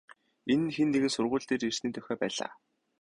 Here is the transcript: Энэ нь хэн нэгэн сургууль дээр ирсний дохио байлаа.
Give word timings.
Энэ 0.51 0.63
нь 0.65 0.73
хэн 0.75 0.89
нэгэн 0.91 1.11
сургууль 1.15 1.47
дээр 1.47 1.63
ирсний 1.67 1.93
дохио 1.95 2.15
байлаа. 2.21 2.49